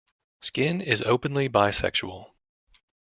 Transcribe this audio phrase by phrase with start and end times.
[0.41, 2.31] Skin is openly bisexual.